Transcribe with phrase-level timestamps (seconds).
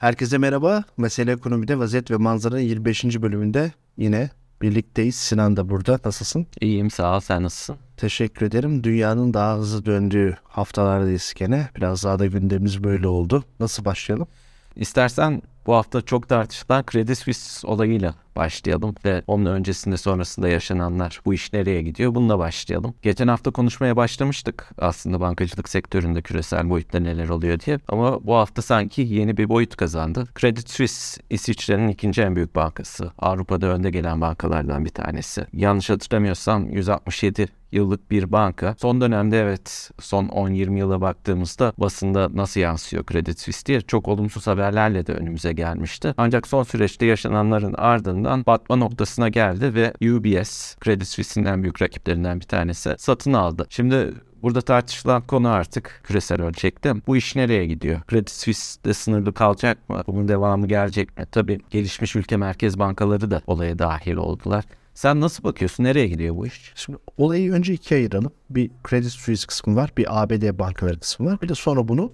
[0.00, 0.84] Herkese merhaba.
[0.96, 3.04] Mesele Ekonomi'de Vaziyet ve Manzara'nın 25.
[3.04, 4.30] bölümünde yine
[4.62, 5.14] birlikteyiz.
[5.14, 5.98] Sinan da burada.
[6.04, 6.46] Nasılsın?
[6.60, 7.20] İyiyim sağ ol.
[7.20, 7.76] Sen nasılsın?
[7.96, 8.84] Teşekkür ederim.
[8.84, 11.68] Dünyanın daha hızlı döndüğü haftalardayız gene.
[11.76, 13.44] Biraz daha da gündemimiz böyle oldu.
[13.60, 14.28] Nasıl başlayalım?
[14.76, 21.34] İstersen bu hafta çok tartışılan Credit Suisse olayıyla başlayalım ve onun öncesinde sonrasında yaşananlar bu
[21.34, 22.94] iş nereye gidiyor bununla başlayalım.
[23.02, 28.62] Geçen hafta konuşmaya başlamıştık aslında bankacılık sektöründe küresel boyutta neler oluyor diye ama bu hafta
[28.62, 30.24] sanki yeni bir boyut kazandı.
[30.40, 33.12] Credit Suisse İsviçre'nin ikinci en büyük bankası.
[33.18, 35.46] Avrupa'da önde gelen bankalardan bir tanesi.
[35.52, 38.74] Yanlış hatırlamıyorsam 167 yıllık bir banka.
[38.78, 44.46] Son dönemde evet son 10-20 yıla baktığımızda basında nasıl yansıyor Credit Suisse diye çok olumsuz
[44.46, 46.14] haberlerle de önümüze gelmişti.
[46.16, 52.46] Ancak son süreçte yaşananların ardından batma noktasına geldi ve UBS Credit Suisse'in büyük rakiplerinden bir
[52.46, 53.66] tanesi satın aldı.
[53.70, 56.94] Şimdi Burada tartışılan konu artık küresel ölçekte.
[57.06, 58.00] Bu iş nereye gidiyor?
[58.10, 60.02] Credit Suisse'de sınırlı kalacak mı?
[60.06, 61.26] Bunun devamı gelecek mi?
[61.32, 64.64] Tabii gelişmiş ülke merkez bankaları da olaya dahil oldular.
[64.94, 65.84] Sen nasıl bakıyorsun?
[65.84, 66.72] Nereye gidiyor bu iş?
[66.74, 68.32] Şimdi olayı önce ikiye ayıralım.
[68.50, 71.40] Bir Credit Suisse kısmı var, bir ABD bankaları kısmı var.
[71.42, 72.12] Bir de sonra bunu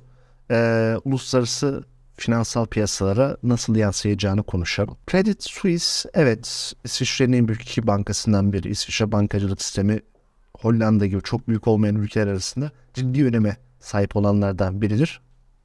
[0.51, 1.85] e, uluslararası
[2.17, 4.97] finansal piyasalara nasıl yansıyacağını konuşalım.
[5.11, 8.69] Credit Suisse evet İsviçre'nin en büyük iki bankasından biri.
[8.69, 10.01] İsviçre bankacılık sistemi
[10.59, 15.21] Hollanda gibi çok büyük olmayan ülkeler arasında ciddi öneme sahip olanlardan biridir.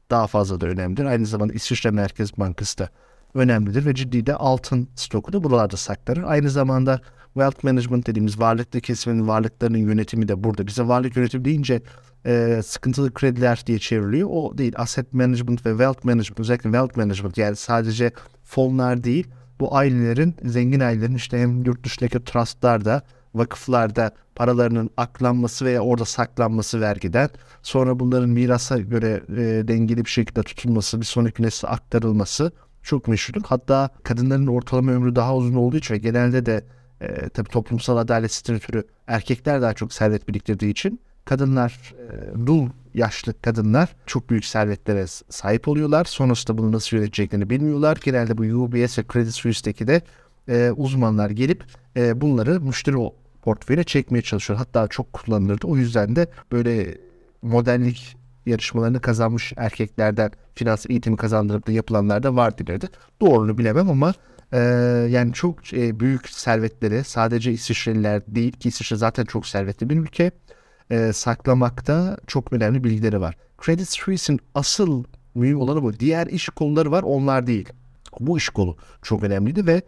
[0.09, 1.05] Daha fazla da önemlidir.
[1.05, 2.89] Aynı zamanda İsviçre Merkez Bankası da
[3.33, 6.23] önemlidir ve ciddi de altın stoku da buralarda saklanır.
[6.23, 7.01] Aynı zamanda
[7.33, 10.67] wealth management dediğimiz varlıklı kesimin varlıklarının yönetimi de burada.
[10.67, 11.81] Bize varlık yönetimi deyince
[12.25, 14.29] e, sıkıntılı krediler diye çevriliyor.
[14.31, 14.73] O değil.
[14.75, 18.11] Asset management ve wealth management özellikle wealth management yani sadece
[18.43, 19.27] fonlar değil
[19.59, 23.01] bu ailelerin, zengin ailelerin işte hem yurt dışındaki trustlarda,
[23.35, 27.29] vakıflarda paralarının aklanması veya orada saklanması vergiden
[27.61, 32.51] sonra bunların mirasa göre e, dengeli bir şekilde tutulması, bir sonraki nesle aktarılması
[32.83, 33.41] çok meşhurdur.
[33.45, 36.65] Hatta kadınların ortalama ömrü daha uzun olduğu için ve genelde de
[37.01, 43.41] e, tabii toplumsal adalet statüsü erkekler daha çok servet biriktirdiği için kadınlar e, dul yaşlı
[43.41, 46.05] kadınlar çok büyük servetlere sahip oluyorlar.
[46.05, 47.97] Sonrasında bunu nasıl yöneteceklerini bilmiyorlar.
[48.03, 50.01] Genelde bu UBS ve Credit Suisse'deki de
[50.47, 51.63] e, uzmanlar gelip
[51.97, 52.95] e, bunları müşteri
[53.41, 54.59] portföyüne çekmeye çalışıyor.
[54.59, 55.67] Hatta çok kullanılırdı.
[55.67, 56.97] O yüzden de böyle
[57.41, 62.89] modellik yarışmalarını kazanmış erkeklerden finans eğitimi kazandırıp da yapılanlar da var denirdi.
[63.21, 64.13] Doğrunu bilemem ama
[64.53, 64.59] e,
[65.09, 70.31] yani çok e, büyük servetleri sadece İsviçreliler değil ki İsviçre zaten çok servetli bir ülke
[70.89, 73.37] e, saklamakta çok önemli bilgileri var.
[73.65, 75.03] Credit Suisse'in asıl
[75.35, 75.99] mühim olanı bu.
[75.99, 77.69] Diğer iş konuları var onlar değil.
[78.19, 79.81] Bu iş kolu çok önemliydi ve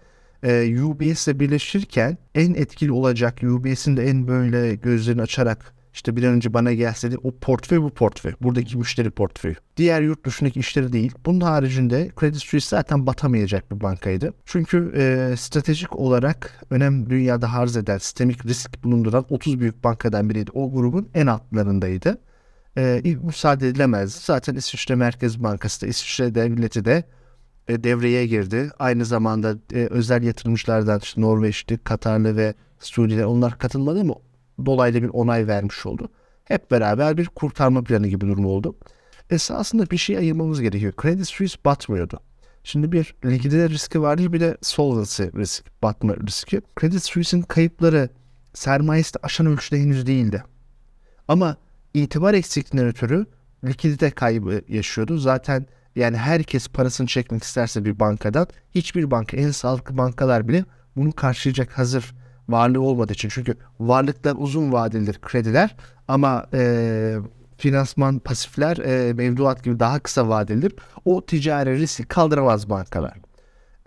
[0.44, 6.34] e, UBS birleşirken en etkili olacak UBS'in de en böyle gözlerini açarak işte bir an
[6.34, 8.34] önce bana gelse o portföy bu portföy.
[8.42, 9.56] Buradaki müşteri portföyü.
[9.78, 11.12] Diğer yurt dışındaki işleri değil.
[11.26, 14.34] Bunun haricinde Credit Suisse zaten batamayacak bir bankaydı.
[14.46, 20.52] Çünkü e, stratejik olarak önem dünyada arz eden, sistemik risk bulunduran 30 büyük bankadan biriydi.
[20.54, 22.18] O grubun en altlarındaydı.
[22.78, 24.20] E, müsaade edilemezdi.
[24.22, 27.04] Zaten İsviçre Merkez Bankası da İsviçre Devleti de
[27.68, 28.72] e, devreye girdi.
[28.80, 34.14] Aynı zamanda e, özel yatırımcılardan işte Norveçli, Katarlı ve Suudiler onlar katılmadı ama
[34.66, 36.10] dolaylı bir onay vermiş oldu.
[36.44, 38.76] Hep beraber bir kurtarma planı gibi durum oldu.
[39.30, 40.94] Esasında bir şey ayırmamız gerekiyor.
[41.02, 42.20] Credit Suisse batmıyordu.
[42.64, 46.62] Şimdi bir likidite riski vardı bir de solvency risk, batma riski.
[46.80, 48.10] Credit Suisse'in kayıpları
[48.54, 50.44] sermayesi de aşan ölçüde henüz değildi.
[51.28, 51.58] Ama
[51.94, 53.26] itibar eksikliğinden ötürü
[53.64, 55.18] likidite kaybı yaşıyordu.
[55.18, 55.66] Zaten
[55.96, 60.66] yani herkes parasını çekmek isterse bir bankadan hiçbir banka en sağlıklı bankalar bile
[60.96, 62.14] bunu karşılayacak hazır
[62.50, 63.30] varlığı olmadığı için.
[63.30, 65.76] Çünkü varlıklar uzun vadelidir krediler
[66.08, 67.16] ama e,
[67.58, 70.76] finansman pasifler e, mevduat gibi daha kısa vadelidir.
[71.06, 73.18] O ticari riski kaldıramaz bankalar.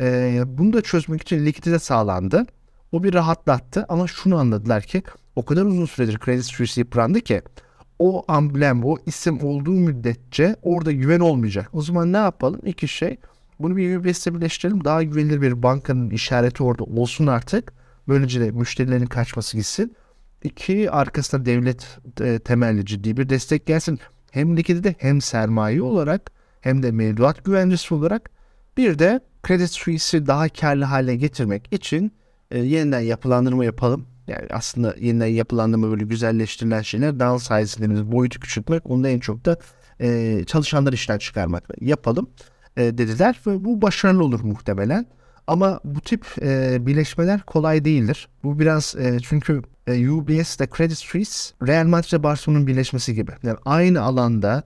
[0.00, 2.46] E, bunu da çözmek için likidite sağlandı.
[2.92, 5.02] O bir rahatlattı ama şunu anladılar ki
[5.36, 7.42] o kadar uzun süredir Credit Suisse yıprandı ki
[7.98, 11.68] o amblem, o isim olduğu müddetçe orada güven olmayacak.
[11.72, 12.60] O zaman ne yapalım?
[12.64, 13.16] İki şey.
[13.60, 14.84] Bunu bir UBS'le birleştirelim.
[14.84, 17.72] Daha güvenilir bir bankanın işareti orada olsun artık.
[18.08, 19.96] Böylece de müşterilerin kaçması gitsin.
[20.42, 23.98] İki, arkasında devlet e, temelli ciddi bir destek gelsin.
[24.30, 26.30] Hem likidite hem sermaye olarak
[26.60, 28.30] hem de mevduat güvencesi olarak
[28.76, 32.12] bir de Credit Suisse'i daha karlı hale getirmek için
[32.50, 34.06] e, yeniden yapılandırma yapalım.
[34.26, 38.90] Yani aslında yeniden yapılandırma böyle güzelleştirilen şeyler downsize dediğimiz boyutu küçültmek.
[38.90, 39.58] Onda en çok da
[40.00, 42.30] e, çalışanlar işten çıkarmak yapalım
[42.76, 45.06] e, dediler ve bu başarılı olur muhtemelen.
[45.46, 48.28] Ama bu tip e, birleşmeler kolay değildir.
[48.44, 53.32] Bu biraz e, çünkü e, UBS ile Credit Suisse Real Madrid ile Barcelona'nın birleşmesi gibi.
[53.42, 54.62] Yani aynı alanda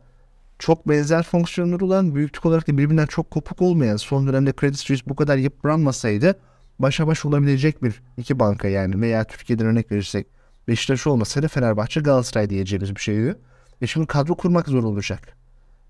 [0.59, 5.06] çok benzer fonksiyonları olan, büyüklük olarak da birbirinden çok kopuk olmayan son dönemde Credit Suisse
[5.06, 6.41] bu kadar yıpranmasaydı
[6.79, 10.27] başa baş olabilecek bir iki banka yani veya Türkiye'den örnek verirsek
[10.69, 13.37] Beşiktaş olmasaydı Fenerbahçe Galatasaray diyeceğimiz bir şeydi.
[13.82, 15.40] Ve şimdi kadro kurmak zor olacak.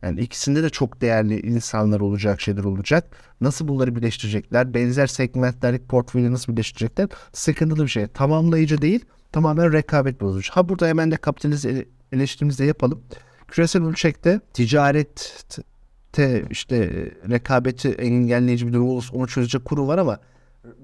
[0.03, 3.17] Yani ikisinde de çok değerli insanlar olacak, şeyler olacak.
[3.41, 4.75] Nasıl bunları birleştirecekler?
[4.75, 7.09] Benzer segmentlerdeki portföyü nasıl birleştirecekler?
[7.33, 8.07] Sıkıntılı bir şey.
[8.07, 10.53] Tamamlayıcı değil, tamamen rekabet bozucu.
[10.53, 11.67] Ha burada hemen de kapitalist
[12.13, 13.03] eleştirimizi de yapalım.
[13.49, 16.91] Küresel ölçekte ticarette işte
[17.31, 20.19] rekabeti engelleyici bir durum olursa onu çözecek kuru var ama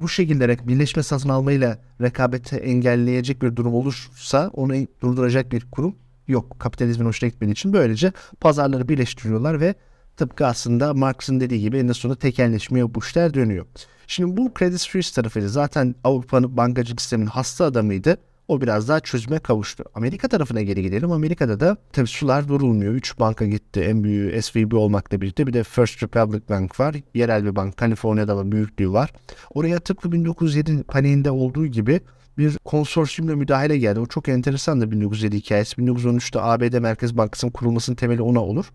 [0.00, 5.96] bu şekilde birleşme satın almayla rekabeti engelleyecek bir durum olursa onu durduracak bir kurum
[6.28, 6.60] yok.
[6.60, 9.74] Kapitalizmin hoşuna gitmediği için böylece pazarları birleştiriyorlar ve
[10.16, 13.66] tıpkı aslında Marx'ın dediği gibi en sonunda tekelleşmeye bu işler dönüyor.
[14.06, 15.48] Şimdi bu Credit Suisse tarafıydı.
[15.48, 18.18] Zaten Avrupa'nın bankacılık sisteminin hasta adamıydı.
[18.48, 19.84] O biraz daha çözüme kavuştu.
[19.94, 21.12] Amerika tarafına geri gidelim.
[21.12, 22.92] Amerika'da da tabii sular durulmuyor.
[22.92, 23.80] Üç banka gitti.
[23.80, 26.96] En büyüğü SVB olmakla birlikte bir de First Republic Bank var.
[27.14, 27.76] Yerel bir bank.
[27.76, 28.52] Kaliforniya'da var.
[28.52, 29.12] Büyüklüğü var.
[29.54, 32.00] Oraya tıpkı 1907 paniğinde olduğu gibi
[32.38, 34.00] bir konsorsiyumla müdahale geldi.
[34.00, 35.76] O çok enteresan da 1907 hikayesi.
[35.76, 38.66] 1913'te ABD Merkez Bankası'nın kurulmasının temeli ona olur.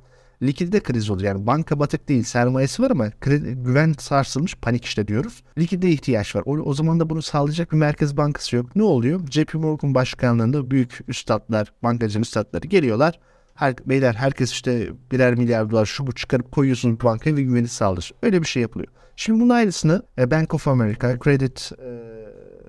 [0.41, 1.21] Likidite kriz olur.
[1.21, 5.43] Yani banka batık değil sermayesi var ama kredi, güven sarsılmış panik işte diyoruz.
[5.57, 6.43] Likide ihtiyaç var.
[6.45, 8.75] O, o zaman da bunu sağlayacak bir merkez bankası yok.
[8.75, 9.27] Ne oluyor?
[9.27, 13.19] JP Morgan başkanlığında büyük üstadlar, bankacının üstadları geliyorlar.
[13.55, 18.09] Her, beyler herkes işte birer milyar dolar şu bu çıkarıp koyuyorsunuz bankaya ve güveni sağlıyor.
[18.23, 18.91] Öyle bir şey yapılıyor.
[19.15, 22.20] Şimdi bunun aynısını e, Bank of America, Credit e,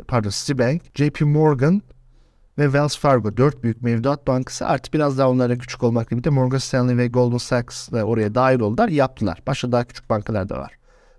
[0.08, 1.82] pardon Citibank, JP Morgan
[2.58, 6.58] ve Wells Fargo dört büyük mevduat bankası artık biraz daha onlara küçük olmakla birlikte Morgan
[6.58, 9.42] Stanley ve Goldman Sachs da oraya dahil oldular yaptılar.
[9.46, 10.72] Başka daha küçük bankalar da var.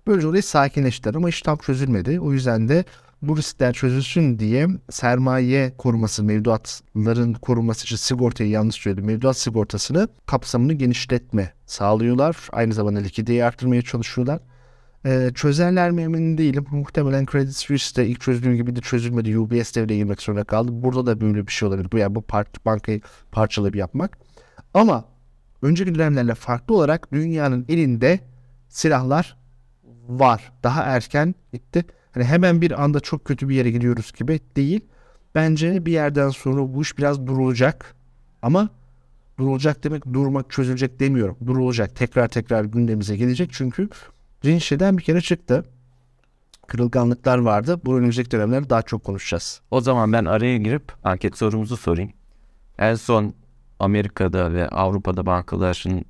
[0.06, 2.20] Böylece orayı sakinleştirdiler ama iş tam çözülmedi.
[2.20, 2.84] O yüzden de
[3.22, 9.04] bu riskler çözülsün diye sermaye koruması, mevduatların korunması için sigortayı yanlış söyledim.
[9.04, 12.36] Mevduat sigortasını kapsamını genişletme sağlıyorlar.
[12.52, 14.40] Aynı zamanda likiditeyi arttırmaya çalışıyorlar.
[15.06, 16.66] Ee, çözerler mi emin değilim.
[16.70, 19.38] Muhtemelen Credit Suisse de ilk çözüldüğü gibi de çözülmedi.
[19.38, 20.70] UBS devreye girmek zorunda kaldı.
[20.72, 21.92] Burada da böyle bir şey olabilir.
[21.92, 23.00] Bu yani bu part, bankayı
[23.32, 24.18] parçalayıp yapmak.
[24.74, 25.04] Ama
[25.62, 28.20] önceki dönemlerle farklı olarak dünyanın elinde
[28.68, 29.36] silahlar
[30.08, 30.52] var.
[30.62, 31.84] Daha erken gitti.
[32.12, 34.80] Hani hemen bir anda çok kötü bir yere gidiyoruz gibi değil.
[35.34, 37.94] Bence bir yerden sonra bu iş biraz durulacak.
[38.42, 38.68] Ama
[39.38, 41.36] durulacak demek durmak çözülecek demiyorum.
[41.46, 41.96] Durulacak.
[41.96, 43.50] Tekrar tekrar gündemimize gelecek.
[43.52, 43.88] Çünkü
[44.44, 45.64] Rinşe'den bir kere çıktı.
[46.66, 47.80] Kırılganlıklar vardı.
[47.84, 49.60] Bu önümüzdeki dönemlerde daha çok konuşacağız.
[49.70, 52.12] O zaman ben araya girip anket sorumuzu sorayım.
[52.78, 53.34] En son
[53.78, 56.04] Amerika'da ve Avrupa'da bankaların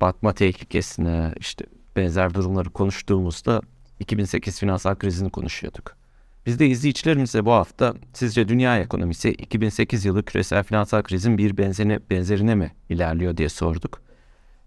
[0.00, 1.64] batma tehlikesine işte
[1.96, 3.62] benzer durumları konuştuğumuzda
[4.00, 5.96] 2008 finansal krizini konuşuyorduk.
[6.46, 12.00] Biz de izleyicilerimize bu hafta sizce dünya ekonomisi 2008 yılı küresel finansal krizin bir benzerine,
[12.10, 14.02] benzerine mi ilerliyor diye sorduk.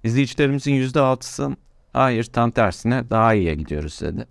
[0.03, 1.55] İzleyicilerimizin %6'sı
[1.93, 4.27] Hayır tam tersine daha iyiye gidiyoruz dedi.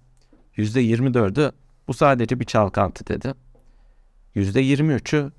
[0.57, 1.53] %24'ü
[1.89, 3.35] bu sadece bir çalkantı dedi.
[4.37, 5.33] %23'ü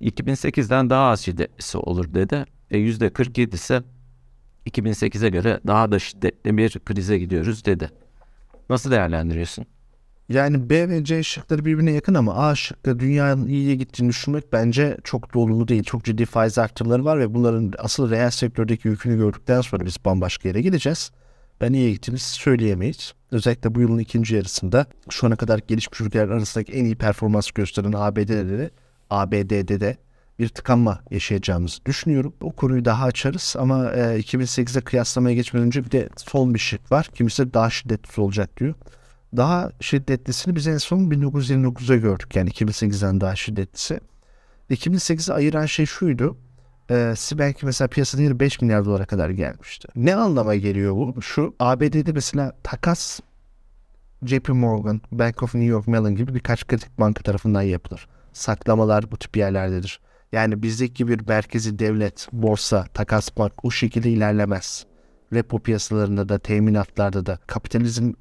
[0.00, 2.44] 2008'den daha az şiddetlisi olur dedi.
[2.70, 3.82] E %47 ise
[4.66, 7.90] 2008'e göre daha da şiddetli bir krize gidiyoruz dedi.
[8.70, 9.66] Nasıl değerlendiriyorsun?
[10.28, 14.96] Yani B ve C şıkları birbirine yakın ama A şıkkı dünyanın iyiye gittiğini düşünmek bence
[15.04, 15.82] çok dolulu değil.
[15.82, 20.48] Çok ciddi faiz artırımları var ve bunların asıl reel sektördeki yükünü gördükten sonra biz bambaşka
[20.48, 21.12] yere gideceğiz.
[21.60, 23.14] Ben iyi gittiğini söyleyemeyiz.
[23.30, 27.92] Özellikle bu yılın ikinci yarısında şu ana kadar gelişmiş ülkeler arasındaki en iyi performans gösteren
[27.96, 28.70] ABD'de de
[29.10, 29.96] ABD'de de
[30.38, 32.34] bir tıkanma yaşayacağımızı düşünüyorum.
[32.40, 36.92] O konuyu daha açarız ama e, 2008'e kıyaslamaya geçmeden önce bir de son bir şık
[36.92, 37.08] var.
[37.14, 38.74] Kimisi daha şiddetli olacak diyor.
[39.36, 42.36] Daha şiddetlisini biz en son 1929'da gördük.
[42.36, 44.00] Yani 2008'den daha şiddetlisi.
[44.70, 46.36] 2008'i ayıran şey şuydu.
[46.90, 49.88] E, Citibank mesela piyasa değeri 5 milyar dolara kadar gelmişti.
[49.96, 51.22] Ne anlama geliyor bu?
[51.22, 53.20] Şu ABD'de mesela takas
[54.26, 58.08] JP Morgan, Bank of New York Mellon gibi birkaç kritik banka tarafından yapılır.
[58.32, 60.00] Saklamalar bu tip yerlerdedir.
[60.32, 64.86] Yani bizdeki bir merkezi devlet, borsa, takas bank o şekilde ilerlemez.
[65.32, 68.12] Repo piyasalarında da, teminatlarda da kapitalizm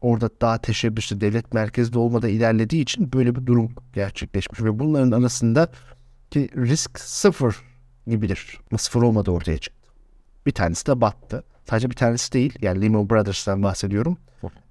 [0.00, 4.62] orada daha teşebbüslü devlet merkezde olmadan ilerlediği için böyle bir durum gerçekleşmiş.
[4.62, 5.68] Ve bunların arasında
[6.30, 7.56] ki risk sıfır
[8.06, 8.60] gibidir.
[8.78, 9.90] Sıfır olmadı ortaya çıktı.
[10.46, 11.44] Bir tanesi de battı.
[11.70, 12.58] Sadece bir tanesi değil.
[12.62, 14.16] Yani Lehman Brothers'tan bahsediyorum.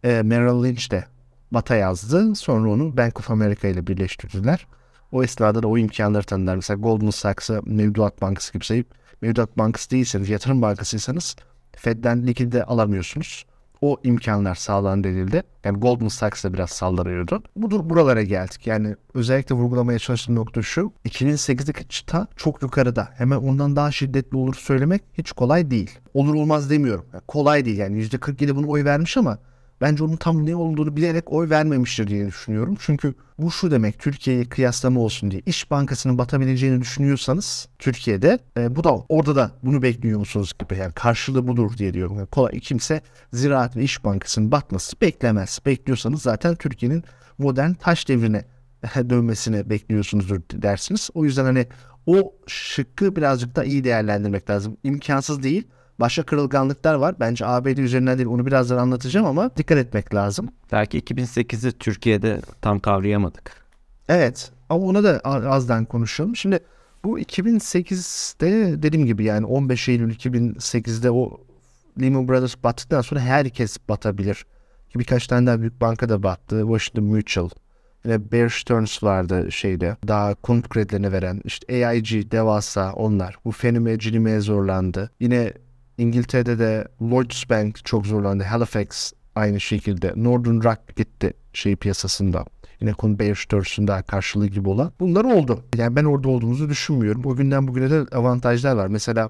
[0.04, 1.06] E, Merrill Lynch de
[1.52, 2.36] bata yazdı.
[2.36, 4.68] Sonra onu Bank of America ile birleştirdiler.
[5.12, 6.56] O esnada da o imkanları tanıdılar.
[6.56, 8.88] Mesela Goldman Sachs'ı mevduat bankası gibi sayıp
[9.22, 11.36] mevduat bankası değilseniz, yatırım bankasıysanız
[11.76, 13.46] Fed'den likidite alamıyorsunuz.
[13.82, 15.44] O imkanlar sağlandı edildi.
[15.64, 17.44] Yani Goldman Sachs da biraz sallanıyordu.
[17.56, 18.68] Budur buralara geldik.
[18.68, 20.94] Yani özellikle vurgulamaya çalıştığım nokta şu.
[21.06, 23.10] 2008'deki çıta çok yukarıda.
[23.18, 26.00] Hemen ondan daha şiddetli olur söylemek hiç kolay değil.
[26.14, 27.06] Olur olmaz demiyorum.
[27.14, 29.38] Yani kolay değil yani %47 bunu oy vermiş ama
[29.82, 32.76] bence onun tam ne olduğunu bilerek oy vermemiştir diye düşünüyorum.
[32.80, 35.42] Çünkü bu şu demek Türkiye'ye kıyaslama olsun diye.
[35.46, 40.94] İş Bankası'nın batabileceğini düşünüyorsanız Türkiye'de e, bu da orada da bunu bekliyor musunuz gibi yani
[40.94, 42.18] karşılığı budur diye diyorum.
[42.18, 43.02] Yani kolay kimse
[43.34, 45.60] Ziraat ve İş Bankası'nın batması beklemez.
[45.66, 47.04] Bekliyorsanız zaten Türkiye'nin
[47.38, 48.46] modern taş devrine
[49.10, 51.10] dönmesini bekliyorsunuzdur dersiniz.
[51.14, 51.68] O yüzden hani
[52.06, 54.78] o şıkkı birazcık da iyi değerlendirmek lazım.
[54.84, 55.68] İmkansız değil
[56.00, 57.16] başka kırılganlıklar var.
[57.20, 60.50] Bence ABD üzerinden değil onu birazdan anlatacağım ama dikkat etmek lazım.
[60.72, 63.66] Belki 2008'i Türkiye'de tam kavrayamadık.
[64.10, 66.36] Evet ama ona da azdan konuşalım.
[66.36, 66.60] Şimdi
[67.04, 71.42] bu 2008'de dediğim gibi yani 15 Eylül 2008'de o
[72.02, 74.46] Lehman Brothers battıktan sonra herkes batabilir.
[74.96, 76.62] Birkaç tane daha büyük banka da battı.
[76.68, 77.50] Washington Mutual.
[78.06, 79.98] Yine Bear Stearns vardı şeyde.
[80.08, 81.42] Daha konut kredilerini veren.
[81.44, 83.38] işte AIG, devasa onlar.
[83.46, 85.12] Bu Fannie Mae, zorlandı.
[85.20, 85.54] Yine
[85.98, 88.44] İngiltere'de de Lloyds Bank çok zorlandı.
[88.44, 90.14] Halifax aynı şekilde.
[90.16, 92.46] Northern Rock gitti şey piyasasında.
[92.82, 94.92] Yine konu Bear Stearns'ın karşılığı gibi olan.
[95.00, 95.64] Bunlar oldu.
[95.76, 97.22] Yani ben orada olduğumuzu düşünmüyorum.
[97.26, 98.88] O günden bugüne de avantajlar var.
[98.88, 99.30] Mesela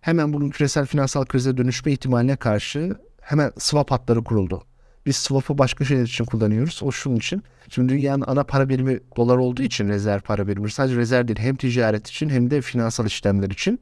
[0.00, 4.62] hemen bunun küresel finansal krize dönüşme ihtimaline karşı hemen swap hatları kuruldu.
[5.06, 6.80] Biz swap'ı başka şeyler için kullanıyoruz.
[6.82, 7.42] O şunun için.
[7.68, 10.70] Şimdi dünyanın ana para birimi dolar olduğu için rezerv para birimi.
[10.70, 13.80] Sadece rezerv değil hem ticaret için hem de finansal işlemler için.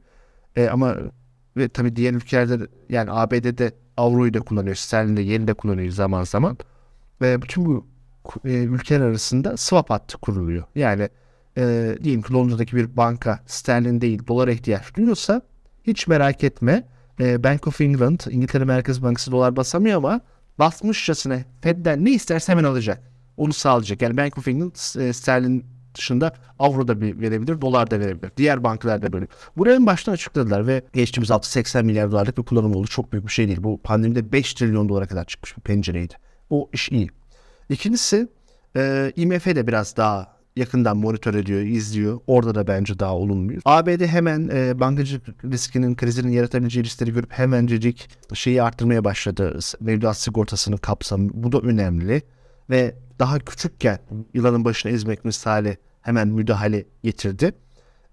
[0.55, 0.95] E, ama
[1.57, 6.57] ve tabii diğer ülkelerde yani ABD'de avroyu da kullanıyor, sterlin yeni de kullanıyor zaman zaman.
[7.21, 7.87] Ve bütün bu
[8.45, 10.63] e, ülkeler arasında swap hattı kuruluyor.
[10.75, 11.09] Yani
[11.57, 15.41] e, diyelim ki Londra'daki bir banka sterlin değil dolara ihtiyaç duyuyorsa
[15.83, 16.87] hiç merak etme.
[17.19, 20.21] E, Bank of England, İngiltere Merkez Bankası dolar basamıyor ama
[20.59, 23.11] basmışçasına Fed'den ne isterse hemen alacak.
[23.37, 24.01] Onu sağlayacak.
[24.01, 28.31] Yani Bank of England e, sterlin dışında avro da verebilir, dolar da verebilir.
[28.37, 29.27] Diğer bankalar da böyle.
[29.57, 32.87] Buraya en baştan açıkladılar ve geçtiğimiz hafta 80 milyar dolarlık bir kullanım oldu.
[32.87, 33.63] Çok büyük bir şey değil.
[33.63, 36.13] Bu pandemide 5 trilyon dolara kadar çıkmış bir pencereydi.
[36.49, 37.09] O iş iyi.
[37.69, 38.27] İkincisi
[38.75, 42.19] e, IMF de biraz daha yakından monitör ediyor, izliyor.
[42.27, 43.63] Orada da bence daha olumluyuz.
[43.65, 49.59] ABD hemen e, bankacılık riskinin, krizinin yaratabileceği riskleri görüp hemencecik şeyi arttırmaya başladı.
[49.79, 51.29] Mevduat sigortasının kapsamı.
[51.33, 52.21] Bu da önemli.
[52.69, 53.99] Ve daha küçükken
[54.33, 57.51] yılanın başına ezmek misali hemen müdahale getirdi.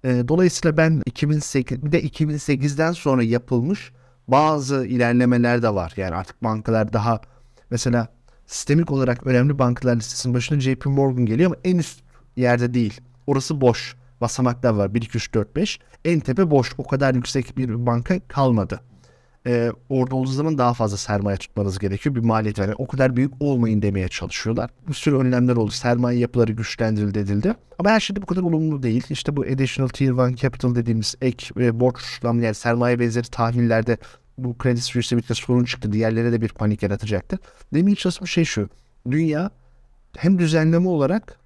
[0.05, 3.93] E, dolayısıyla ben 2008 bir de 2008'den sonra yapılmış
[4.29, 5.93] bazı ilerlemeler de var.
[5.97, 7.21] Yani artık bankalar daha
[7.71, 8.09] mesela
[8.47, 12.01] sistemik olarak önemli bankalar listesinin başına JP Morgan geliyor ama en üst
[12.37, 13.01] yerde değil.
[13.27, 13.97] Orası boş.
[14.21, 14.95] Basamaklar var.
[14.95, 15.79] 1, 2, 3, 4, 5.
[16.05, 16.75] En tepe boş.
[16.79, 18.81] O kadar yüksek bir banka kalmadı
[19.49, 22.15] e, orada olduğu zaman daha fazla sermaye tutmanız gerekiyor.
[22.15, 22.65] Bir maliyet var.
[22.65, 24.71] Yani o kadar büyük olmayın demeye çalışıyorlar.
[24.89, 25.71] Bir sürü önlemler oldu.
[25.71, 27.55] Sermaye yapıları güçlendirildi edildi.
[27.79, 29.05] Ama her şey de bu kadar olumlu değil.
[29.11, 33.99] İşte bu additional tier 1 capital dediğimiz ek e, borçlanma yani sermaye benzeri tahvillerde
[34.39, 35.93] bu kredi Suisse birlikte sorun çıktı.
[35.93, 37.39] Diğerlere de bir panik yaratacaktı.
[37.75, 38.69] Demeye çalıştığım şey şu.
[39.11, 39.51] Dünya
[40.17, 41.39] hem düzenleme olarak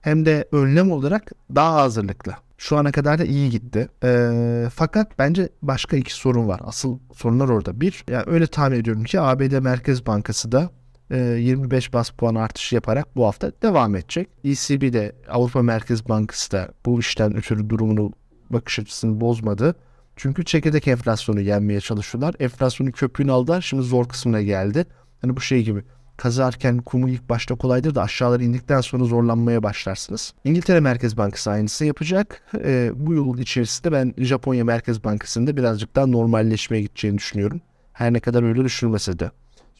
[0.00, 2.32] hem de önlem olarak daha hazırlıklı.
[2.60, 3.88] Şu ana kadar da iyi gitti.
[4.04, 6.60] E, fakat bence başka iki sorun var.
[6.64, 7.80] Asıl sorunlar orada.
[7.80, 10.70] Bir, yani öyle tahmin ediyorum ki ABD Merkez Bankası da
[11.10, 14.28] e, 25 bas puan artışı yaparak bu hafta devam edecek.
[14.44, 18.12] ECB de Avrupa Merkez Bankası da bu işten ötürü durumunu
[18.50, 19.74] bakış açısını bozmadı.
[20.16, 22.34] Çünkü çekirdek enflasyonu yenmeye çalışıyorlar.
[22.40, 23.60] Enflasyonu köpüğünü aldılar.
[23.60, 24.86] Şimdi zor kısmına geldi.
[25.22, 25.84] Hani bu şey gibi
[26.20, 30.34] kazarken kumu ilk başta kolaydır da aşağılara indikten sonra zorlanmaya başlarsınız.
[30.44, 32.42] İngiltere Merkez Bankası aynısını yapacak.
[32.64, 37.60] E, bu yıl içerisinde ben Japonya Merkez Bankası'nda birazcık daha normalleşmeye gideceğini düşünüyorum.
[37.92, 39.30] Her ne kadar öyle düşünülmese de.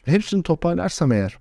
[0.05, 1.37] Hepsini toparlarsam eğer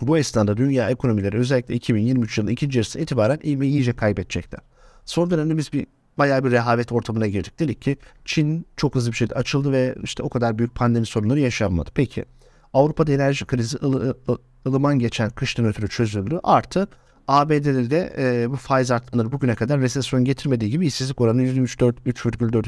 [0.00, 4.60] bu esnada dünya ekonomileri özellikle 2023 yılı ikinci yarısı itibaren iyice kaybedecekler.
[5.04, 5.86] Son dönemde biz bir
[6.18, 7.58] bayağı bir rehavet ortamına girdik.
[7.58, 11.40] Dedik ki Çin çok hızlı bir şekilde açıldı ve işte o kadar büyük pandemi sorunları
[11.40, 11.90] yaşanmadı.
[11.94, 12.24] Peki
[12.72, 16.40] Avrupa'da enerji krizi ılı, ılı, ılıman geçen kıştan ötürü çözüldü.
[16.42, 16.88] Artı
[17.28, 22.62] ABD'de de e, bu faiz artmaları bugüne kadar resesyon getirmediği gibi işsizlik oranı %3,4, 3,4,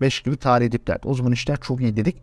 [0.00, 0.98] 3,5 gibi tarihi dipler.
[1.04, 2.16] O zaman işler çok iyi dedik.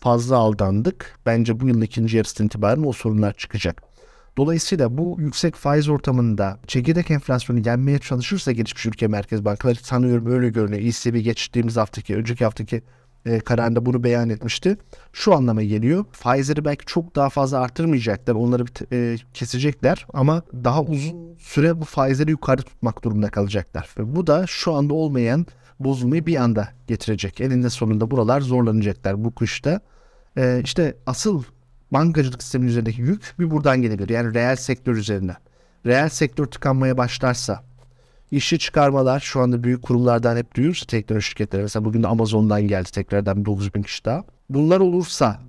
[0.00, 1.18] Fazla aldandık.
[1.26, 3.82] Bence bu yılın ikinci yarısından itibaren o sorunlar çıkacak.
[4.36, 10.48] Dolayısıyla bu yüksek faiz ortamında çekirdek enflasyonu yenmeye çalışırsa gelişmiş ülke merkez bankaları sanıyorum öyle
[10.48, 10.82] görünüyor.
[10.82, 12.82] ECB geçtiğimiz haftaki, önceki haftaki
[13.26, 14.76] e, kararında bunu beyan etmişti.
[15.12, 16.04] Şu anlama geliyor.
[16.12, 18.34] Faizleri belki çok daha fazla artırmayacaklar.
[18.34, 23.88] Onları e, kesecekler ama daha uzun süre bu faizleri yukarı tutmak durumunda kalacaklar.
[23.98, 25.46] Ve bu da şu anda olmayan
[25.80, 27.40] bozulmayı bir anda getirecek.
[27.40, 29.80] Elinde sonunda buralar zorlanacaklar bu kışta.
[30.36, 31.42] E, işte asıl
[31.90, 34.08] bankacılık sisteminin üzerindeki yük bir buradan gelebilir.
[34.08, 35.36] Yani reel sektör üzerinden.
[35.86, 37.64] Reel sektör tıkanmaya başlarsa
[38.30, 41.62] işçi çıkarmalar şu anda büyük kurumlardan hep duyuyoruz teknoloji şirketleri.
[41.62, 44.24] Mesela bugün de Amazon'dan geldi tekrardan 9 bin kişi daha.
[44.50, 45.40] Bunlar olursa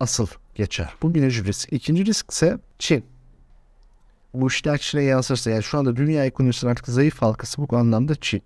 [0.00, 0.90] asıl geçer.
[1.02, 1.72] Bu birinci risk.
[1.72, 3.04] İkinci risk ise Çin.
[4.34, 8.42] Bu işler Çin'e yansırsa yani şu anda dünya ekonomisinin artık zayıf halkası bu anlamda Çin.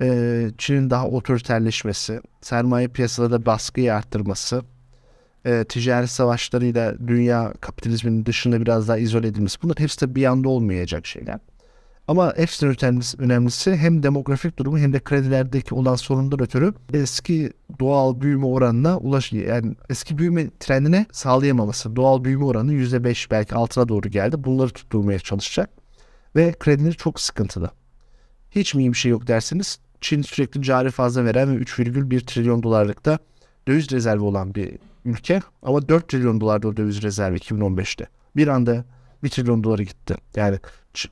[0.00, 4.62] Ee, Çin'in daha otoriterleşmesi, sermaye piyasalarında baskıyı arttırması,
[5.46, 9.62] e, ticaret savaşlarıyla dünya kapitalizminin dışında biraz daha izole edilmesi.
[9.62, 11.38] Bunlar hepsi de bir anda olmayacak şeyler.
[12.08, 18.46] Ama hepsinden önemlisi hem demografik durumu hem de kredilerdeki olan sorundan ötürü eski doğal büyüme
[18.46, 21.96] oranına ulaş yani eski büyüme trendine sağlayamaması.
[21.96, 24.44] Doğal büyüme oranı %5 belki altına doğru geldi.
[24.44, 25.70] Bunları tutturmaya çalışacak.
[26.36, 27.70] Ve kredileri çok sıkıntılı.
[28.50, 29.78] Hiç mi iyi bir şey yok dersiniz?
[30.00, 33.18] Çin sürekli cari fazla veren ve 3,1 trilyon dolarlıkta
[33.68, 35.40] döviz rezervi olan bir ülke.
[35.62, 38.06] Ama 4 trilyon dolarda o döviz rezervi 2015'te.
[38.36, 38.84] Bir anda
[39.22, 40.14] 1 trilyon dolara gitti.
[40.36, 40.58] Yani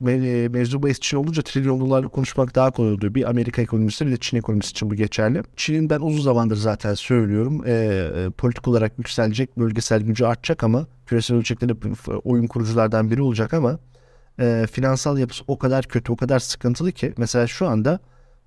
[0.00, 3.14] me mevzu bahis Çin olunca trilyon dolarla konuşmak daha kolay oluyor.
[3.14, 5.42] Bir Amerika ekonomisi bir de Çin ekonomisi için bu geçerli.
[5.56, 7.62] Çin'in ben uzun zamandır zaten söylüyorum.
[7.66, 11.74] E, e, politik olarak yükselecek, bölgesel gücü artacak ama küresel ölçekte de
[12.24, 13.78] oyun kuruculardan biri olacak ama
[14.40, 18.00] e, finansal yapısı o kadar kötü, o kadar sıkıntılı ki mesela şu anda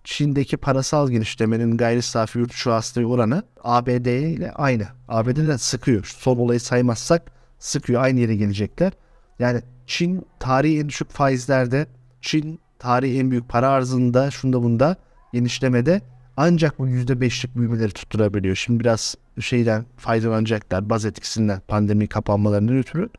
[0.04, 4.88] Çin'deki parasal genişlemenin gayri safi yurt şu hastayı oranı ABD ile aynı.
[5.08, 6.16] ABD'den sıkıyor.
[6.20, 8.04] Son olayı saymazsak sıkıyor.
[8.04, 8.94] Aynı yere gelecekler.
[9.40, 11.88] Yani Çin tarihi en düşük faizlerde,
[12.22, 14.96] Çin tarihi en büyük para arzında, şunda bunda
[15.34, 16.02] genişlemede
[16.38, 18.56] ancak bu %5'lik büyümeleri tutturabiliyor.
[18.56, 23.10] Şimdi biraz şeyden faydalanacaklar baz etkisinden pandemi kapanmalarından ötürü.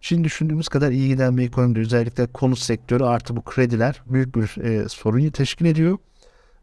[0.00, 4.62] Çin düşündüğümüz kadar iyi giden bir ekonomi özellikle konut sektörü artı bu krediler büyük bir
[4.62, 5.98] e, sorunu teşkil ediyor.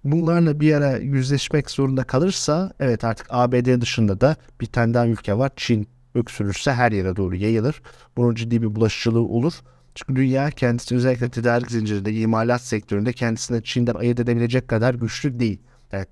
[0.03, 5.37] Bunlarla bir ara yüzleşmek zorunda kalırsa evet artık ABD dışında da bir tane daha ülke
[5.37, 5.51] var.
[5.55, 7.81] Çin öksürürse her yere doğru yayılır.
[8.17, 9.53] Bunun ciddi bir bulaşıcılığı olur.
[9.95, 15.61] Çünkü dünya kendisi özellikle tedarik zincirinde, imalat sektöründe kendisine Çin'den ayırt edebilecek kadar güçlü değil.
[15.91, 16.05] Yani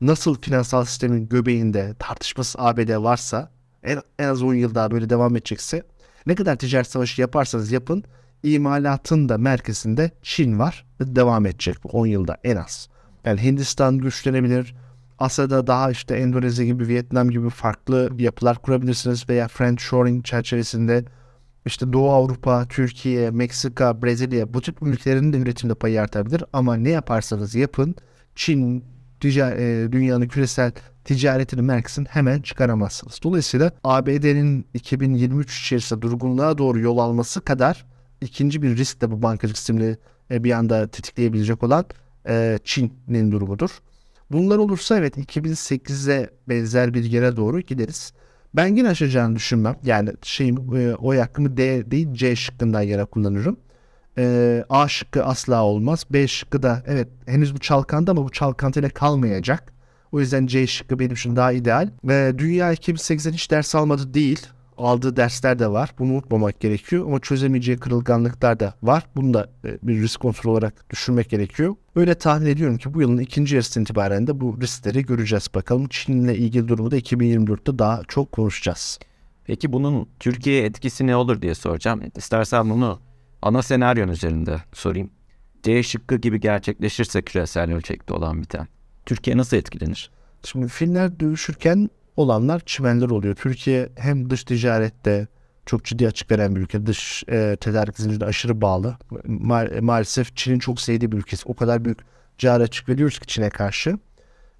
[0.00, 3.50] nasıl finansal sistemin göbeğinde tartışması ABD varsa
[3.82, 5.82] en, en az 10 yıl daha böyle devam edecekse
[6.26, 8.04] ne kadar ticaret savaşı yaparsanız yapın
[8.42, 12.88] imalatın da merkezinde Çin var ve devam edecek bu 10 yılda en az.
[13.24, 14.74] Yani Hindistan güçlenebilir,
[15.18, 21.04] Asya'da daha işte Endonezya gibi, Vietnam gibi farklı yapılar kurabilirsiniz veya French Shoring çerçevesinde
[21.66, 26.44] işte Doğu Avrupa, Türkiye, Meksika, Brezilya bu tip ülkelerin de üretimde payı artabilir.
[26.52, 27.94] Ama ne yaparsanız yapın
[28.34, 28.84] Çin
[29.20, 30.72] tica- e, dünyanın küresel
[31.04, 33.20] ticaretinin merkezini hemen çıkaramazsınız.
[33.22, 37.86] Dolayısıyla ABD'nin 2023 içerisinde durgunluğa doğru yol alması kadar
[38.20, 39.96] ikinci bir risk de bu bankacılık sistemini
[40.30, 41.84] e, bir anda tetikleyebilecek olan
[42.28, 43.70] e, Çin'in durumudur.
[44.34, 48.12] Bunlar olursa evet 2008'e benzer bir yere doğru gideriz.
[48.54, 49.76] Ben yine aşacağını düşünmem.
[49.84, 53.56] Yani şeyim e, oy hakkımı D değil C şıkkından yere kullanırım.
[54.18, 56.04] E, A şıkkı asla olmaz.
[56.10, 59.72] B şıkkı da evet henüz bu çalkanda ama bu çalkantıyla kalmayacak.
[60.12, 61.90] O yüzden C şıkkı benim için daha ideal.
[62.04, 64.46] Ve dünya 2008'den hiç ders almadı değil
[64.78, 65.94] aldığı dersler de var.
[65.98, 67.06] Bunu unutmamak gerekiyor.
[67.06, 69.06] Ama çözemeyeceği kırılganlıklar da var.
[69.16, 71.74] Bunu da e, bir risk kontrol olarak düşünmek gerekiyor.
[71.96, 75.48] Öyle tahmin ediyorum ki bu yılın ikinci yarısı itibaren de bu riskleri göreceğiz.
[75.54, 78.98] Bakalım Çin'le ilgili durumu da 2024'te daha çok konuşacağız.
[79.44, 82.02] Peki bunun Türkiye etkisi ne olur diye soracağım.
[82.16, 83.00] İstersen bunu
[83.42, 85.10] ana senaryon üzerinde sorayım.
[85.62, 88.68] C şıkkı gibi gerçekleşirse küresel ölçekte olan biten.
[89.06, 90.10] Türkiye nasıl etkilenir?
[90.44, 93.34] Şimdi Finler dövüşürken olanlar çimenler oluyor.
[93.34, 95.26] Türkiye hem dış ticarette
[95.66, 96.86] çok ciddi açık veren bir ülke.
[96.86, 98.96] Dış e, tedarik zincirine aşırı bağlı.
[99.26, 101.42] Ma- maalesef Çin'in çok sevdiği bir ülkesi.
[101.46, 101.98] O kadar büyük
[102.38, 103.98] cari açık veriyoruz ki Çin'e karşı.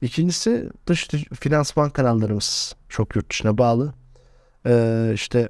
[0.03, 1.09] İkincisi dış
[1.41, 3.95] finansman kanallarımız çok yurt dışına bağlı.
[4.67, 5.49] Ee, işte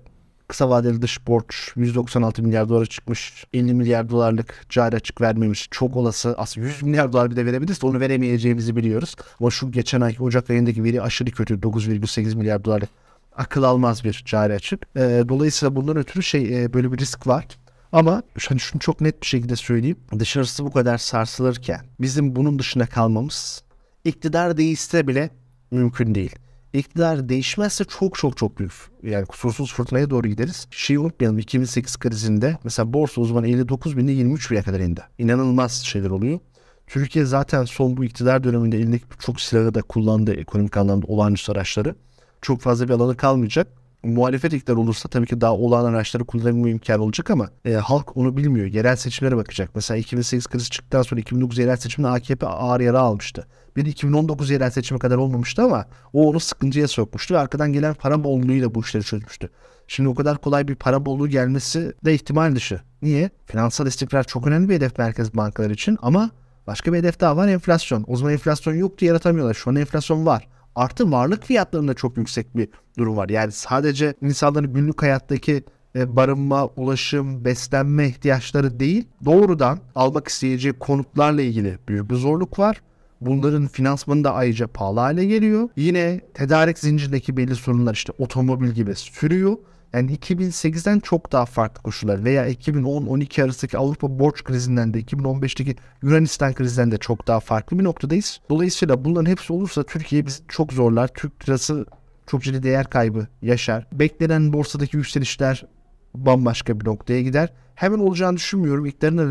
[0.48, 3.44] kısa vadeli dış borç 196 milyar dolara çıkmış.
[3.52, 5.68] 50 milyar dolarlık cari açık vermemiş.
[5.70, 9.16] Çok olası aslında 100 milyar dolar bir de verebiliriz onu veremeyeceğimizi biliyoruz.
[9.40, 11.54] Ama şu geçen ay Ocak ayındaki veri aşırı kötü.
[11.54, 12.88] 9,8 milyar dolarlık
[13.37, 14.96] akıl almaz bir cari açık.
[14.96, 17.46] E, dolayısıyla bundan ötürü şey e, böyle bir risk var.
[17.92, 19.96] Ama hani şunu çok net bir şekilde söyleyeyim.
[20.18, 23.62] Dışarısı bu kadar sarsılırken bizim bunun dışına kalmamız
[24.04, 25.30] iktidar değişse bile
[25.70, 26.37] mümkün değil
[26.78, 30.68] iktidar değişmezse çok çok çok büyük yani kusursuz fırtınaya doğru gideriz.
[30.70, 35.02] Şeyi unutmayalım 2008 krizinde mesela borsa uzmanı 59 binde 23 bine kadar indi.
[35.18, 36.38] İnanılmaz şeyler oluyor.
[36.87, 41.94] Türkiye zaten son bu iktidar döneminde elindeki çok silahı da kullandı ekonomik anlamda olağanüstü araçları.
[42.42, 43.83] Çok fazla bir alanı kalmayacak.
[44.04, 48.36] Muhalefet iktidar olursa tabii ki daha olağan araçları kullanabilme imkanı olacak ama e, halk onu
[48.36, 48.66] bilmiyor.
[48.66, 49.70] Yerel seçimlere bakacak.
[49.74, 53.46] Mesela 2008 krizi çıktıktan sonra 2009 yerel seçiminde AKP ağır yara almıştı.
[53.76, 58.24] Bir 2019 yerel seçime kadar olmamıştı ama o onu sıkıntıya sokmuştu ve arkadan gelen para
[58.24, 59.50] bolluğuyla bu işleri çözmüştü.
[59.88, 62.80] Şimdi o kadar kolay bir para bolluğu gelmesi de ihtimal dışı.
[63.02, 63.30] Niye?
[63.46, 66.30] Finansal istikrar çok önemli bir hedef merkez bankalar için ama
[66.66, 68.04] başka bir hedef daha var enflasyon.
[68.06, 69.54] O zaman enflasyon yoktu yaratamıyorlar.
[69.54, 70.48] Şu an enflasyon var.
[70.74, 73.28] Artı varlık fiyatlarında çok yüksek bir durum var.
[73.28, 75.64] Yani sadece insanların günlük hayattaki
[75.96, 82.82] e, barınma, ulaşım, beslenme ihtiyaçları değil, doğrudan almak isteyeceği konutlarla ilgili büyük bir zorluk var.
[83.20, 85.68] Bunların finansmanı da ayrıca pahalı hale geliyor.
[85.76, 89.56] Yine tedarik zincirindeki belli sorunlar işte otomobil gibi sürüyor.
[89.94, 96.54] Yani 2008'den çok daha farklı koşullar veya 2010-12 arasındaki Avrupa borç krizinden de 2015'teki Yunanistan
[96.54, 98.40] krizinden de çok daha farklı bir noktadayız.
[98.50, 101.09] Dolayısıyla bunların hepsi olursa Türkiye bizi çok zorlar.
[101.09, 101.87] Türk lirası
[102.26, 103.87] çok ciddi değer kaybı yaşar.
[103.92, 105.66] Beklenen borsadaki yükselişler
[106.14, 107.52] bambaşka bir noktaya gider.
[107.74, 108.87] Hemen olacağını düşünmüyorum.
[108.87, 109.26] İktidarın da e,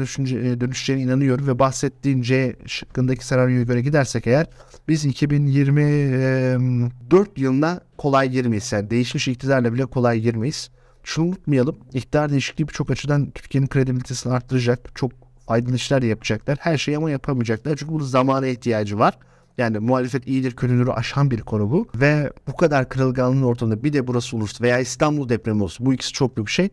[0.61, 4.47] dönüşeceğine inanıyorum ve bahsettiğin C şıkkındaki senaryoya göre gidersek eğer
[4.87, 8.71] biz 2024 yılına kolay girmeyiz.
[8.71, 10.69] Yani değişmiş iktidarla bile kolay girmeyiz.
[11.03, 11.77] Şunu unutmayalım.
[11.93, 14.95] İktidar değişikliği birçok açıdan Türkiye'nin kredibilitesini arttıracak.
[14.95, 15.11] Çok
[15.47, 16.57] faydalı işler yapacaklar.
[16.61, 17.75] Her şeyi ama yapamayacaklar.
[17.75, 19.17] Çünkü bunun zamana ihtiyacı var.
[19.57, 21.87] Yani muhalefet iyidir kötüdürü aşan bir konu bu.
[21.95, 25.85] Ve bu kadar kırılganlığın ortamında bir de burası olursa veya İstanbul depremi olsun.
[25.85, 26.69] Bu ikisi çok büyük şey.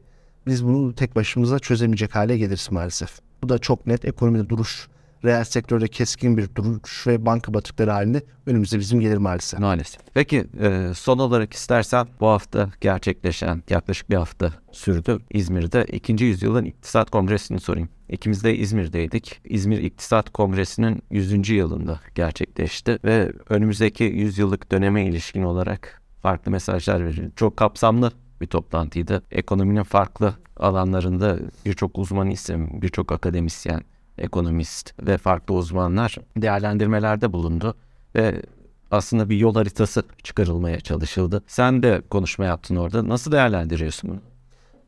[0.47, 3.19] Biz bunu tek başımıza çözemeyecek hale geliriz maalesef.
[3.43, 4.89] Bu da çok net ekonomide duruş
[5.25, 9.61] reel sektörde keskin bir duruş ve banka batıkları halinde önümüzde bizim gelir maalesef.
[9.61, 10.01] Maalesef.
[10.15, 16.65] Peki e, son olarak istersen bu hafta gerçekleşen yaklaşık bir hafta sürdü İzmir'de ikinci yüzyılın
[16.65, 17.89] iktisat kongresini sorayım.
[18.09, 19.41] İkimiz de İzmir'deydik.
[19.45, 21.49] İzmir İktisat Kongresi'nin 100.
[21.51, 27.31] yılında gerçekleşti ve önümüzdeki yüzyıllık döneme ilişkin olarak farklı mesajlar veriyor.
[27.37, 29.23] Çok kapsamlı bir toplantıydı.
[29.31, 33.83] Ekonominin farklı alanlarında birçok uzman isim, birçok akademisyen,
[34.19, 37.75] ekonomist ve farklı uzmanlar değerlendirmelerde bulundu
[38.15, 38.43] ve
[38.91, 41.43] aslında bir yol haritası çıkarılmaya çalışıldı.
[41.47, 43.09] Sen de konuşma yaptın orada.
[43.09, 44.21] Nasıl değerlendiriyorsun bunu?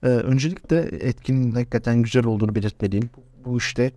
[0.03, 3.11] Ee, öncelikle etkinin hakikaten güzel olduğunu belirtmeliyim.
[3.45, 3.93] Bu işte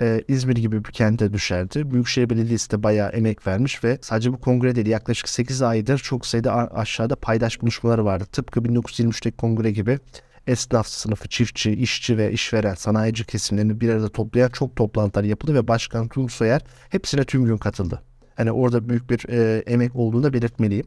[0.00, 1.90] e, İzmir gibi bir kente düşerdi.
[1.90, 6.26] Büyükşehir Belediyesi de bayağı emek vermiş ve sadece bu kongre değil yaklaşık 8 aydır çok
[6.26, 8.24] sayıda aşağıda paydaş buluşmaları vardı.
[8.32, 9.98] Tıpkı 1923'teki kongre gibi
[10.46, 15.68] esnaf sınıfı, çiftçi, işçi ve işveren, sanayici kesimlerini bir arada toplayan çok toplantılar yapıldı ve
[15.68, 18.02] Başkan Tunç Soyer hepsine tüm gün katıldı.
[18.38, 20.86] Yani orada büyük bir e, emek olduğunu da belirtmeliyim.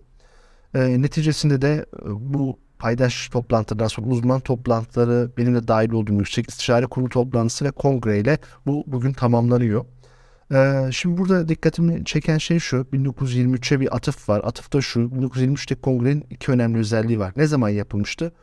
[0.73, 6.49] E, neticesinde de e, bu paydaş toplantılardan sonra uzman toplantıları benim de dahil olduğum yüksek
[6.49, 9.85] istişare kurulu toplantısı ve kongreyle bu bugün tamamlanıyor.
[10.53, 12.77] Ee, şimdi burada dikkatimi çeken şey şu.
[12.93, 14.41] 1923'e bir atıf var.
[14.43, 14.99] Atıf da şu.
[14.99, 17.33] 1923'teki kongrenin iki önemli özelliği var.
[17.35, 18.33] Ne zaman yapılmıştı?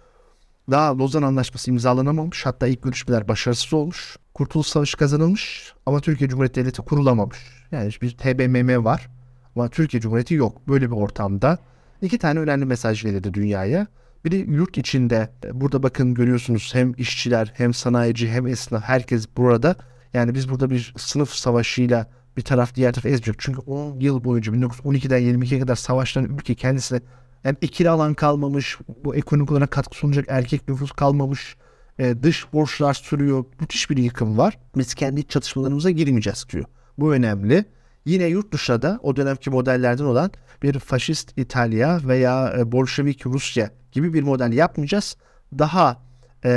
[0.70, 2.46] Daha Lozan Anlaşması imzalanamamış.
[2.46, 4.16] Hatta ilk görüşmeler başarısız olmuş.
[4.34, 7.38] Kurtuluş Savaşı kazanılmış ama Türkiye Cumhuriyeti Devleti kurulamamış.
[7.72, 9.08] Yani bir TBMM var
[9.56, 10.68] ama Türkiye Cumhuriyeti yok.
[10.68, 11.58] Böyle bir ortamda
[12.02, 13.86] iki tane önemli mesaj verildi dünyaya.
[14.24, 19.76] Biri yurt içinde burada bakın görüyorsunuz hem işçiler hem sanayici hem esnaf herkes burada.
[20.14, 23.34] Yani biz burada bir sınıf savaşıyla bir taraf diğer tarafı ezecek.
[23.38, 27.00] Çünkü 10 yıl boyunca 1912'den 22'ye kadar savaştan ülke kendisine
[27.44, 31.56] yani ikili alan kalmamış, bu ekonomik olarak katkı sunacak erkek nüfus kalmamış,
[31.98, 34.58] e, dış borçlar sürüyor, müthiş bir yıkım var.
[34.76, 36.64] Biz kendi çatışmalarımıza girmeyeceğiz diyor.
[36.98, 37.64] Bu önemli.
[38.08, 40.30] Yine yurt dışında da o dönemki modellerden olan
[40.62, 45.16] bir faşist İtalya veya e, Bolşevik Rusya gibi bir model yapmayacağız.
[45.58, 46.02] Daha
[46.44, 46.50] e,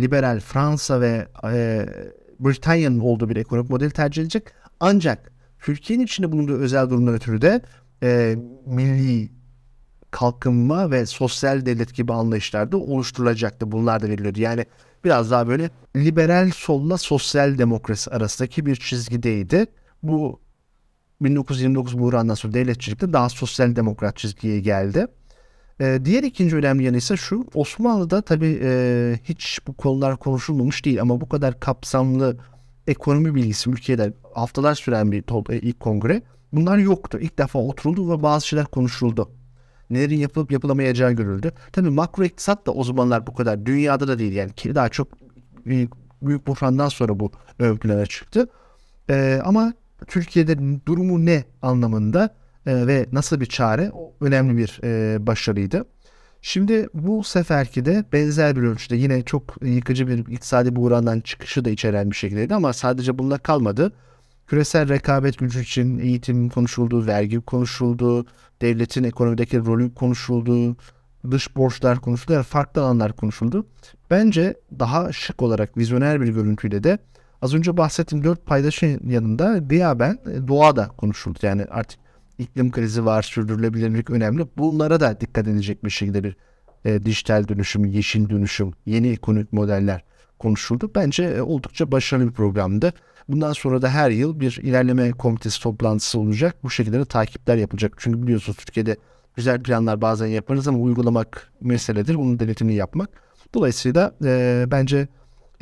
[0.00, 1.86] liberal Fransa ve e,
[2.40, 4.46] Britanya'nın olduğu bir ekonomik model tercih edecek.
[4.80, 7.60] Ancak Türkiye'nin içinde bulunduğu özel durumdan ötürü de
[8.02, 9.32] e, milli
[10.10, 13.72] kalkınma ve sosyal devlet gibi anlayışlarda oluşturulacaktı.
[13.72, 14.40] Bunlar da veriliyordu.
[14.40, 14.64] Yani
[15.04, 19.66] biraz daha böyle liberal solla sosyal demokrasi arasındaki bir çizgideydi.
[20.02, 20.43] Bu
[21.20, 25.06] 1929 buhrandan sonra devletçilikte daha sosyal demokrat çizgiye geldi.
[25.80, 31.00] Ee, diğer ikinci önemli yanı ise şu Osmanlı'da tabii e, hiç bu konular konuşulmamış değil
[31.00, 32.36] ama bu kadar kapsamlı
[32.86, 35.24] ekonomi bilgisi ülkede haftalar süren bir
[35.62, 36.22] ilk kongre
[36.52, 37.18] bunlar yoktu.
[37.20, 39.30] İlk defa oturuldu ve bazı şeyler konuşuldu
[39.90, 41.52] nelerin yapılıp yapılamayacağı görüldü.
[41.72, 45.08] Tabii makro iktisat da o zamanlar bu kadar dünyada da değil yani daha çok
[45.66, 48.48] büyük, büyük buhrandan sonra bu ön plana çıktı.
[49.10, 49.74] Ee, ama
[50.06, 52.34] Türkiye'de durumu ne anlamında
[52.66, 55.84] e, ve nasıl bir çare önemli bir e, başarıydı.
[56.42, 61.70] Şimdi bu seferki de benzer bir ölçüde yine çok yıkıcı bir iktisadi buhrandan çıkışı da
[61.70, 63.92] içeren bir şekildeydi ama sadece bununla kalmadı.
[64.46, 68.26] Küresel rekabet gücü için eğitim konuşuldu, vergi konuşuldu,
[68.62, 70.76] devletin ekonomideki rolü konuşuldu,
[71.30, 72.42] dış borçlar konuşuldu.
[72.42, 73.66] Farklı alanlar konuşuldu.
[74.10, 76.98] Bence daha şık olarak vizyoner bir görüntüyle de
[77.44, 81.38] az önce bahsettiğim dört paydaşın yanında gıyaben e, doğa da konuşuldu.
[81.42, 82.00] Yani artık
[82.38, 84.46] iklim krizi var, sürdürülebilirlik önemli.
[84.58, 86.36] Bunlara da dikkat edecek bir şekilde bir
[86.84, 90.04] e, dijital dönüşüm, yeşil dönüşüm, yeni ekonomik modeller
[90.38, 90.90] konuşuldu.
[90.94, 92.92] Bence e, oldukça başarılı bir programdı.
[93.28, 96.56] Bundan sonra da her yıl bir ilerleme komitesi toplantısı olacak.
[96.62, 97.94] Bu şekilde de takipler yapılacak.
[97.98, 98.96] Çünkü biliyorsunuz Türkiye'de
[99.36, 102.14] güzel planlar bazen yaparız ama uygulamak meseledir.
[102.14, 103.08] Bunun denetimini yapmak.
[103.54, 105.08] Dolayısıyla e, bence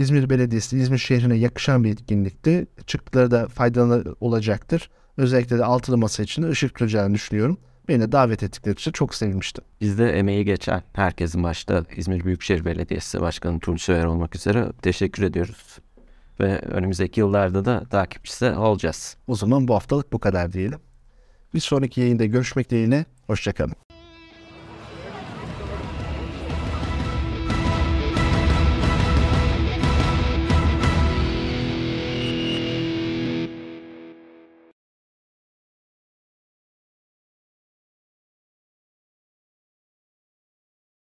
[0.02, 2.66] İzmir Belediyesi, İzmir şehrine yakışan bir etkinlikti.
[2.86, 4.90] Çıktıları da faydalı olacaktır.
[5.16, 7.58] Özellikle de altılı masa için de ışık tutacağını düşünüyorum.
[7.88, 9.64] Beni de davet ettikleri için çok sevinmiştim.
[9.80, 15.22] Biz de emeği geçen herkesin başta İzmir Büyükşehir Belediyesi Başkanı Tunç Söyer olmak üzere teşekkür
[15.22, 15.78] ediyoruz.
[16.40, 19.16] Ve önümüzdeki yıllarda da takipçisi olacağız.
[19.26, 20.78] O zaman bu haftalık bu kadar diyelim.
[21.54, 23.04] Bir sonraki yayında görüşmek dileğiyle.
[23.26, 23.91] Hoşçakalın.